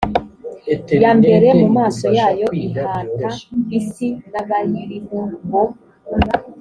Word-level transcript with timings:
ya 1.03 1.11
mbere 1.19 1.47
mu 1.59 1.67
maso 1.77 2.05
yayo 2.17 2.47
ihata 2.63 3.27
isi 3.79 4.07
n 4.31 4.33
abayirimo 4.41 5.19
ngo 5.43 5.63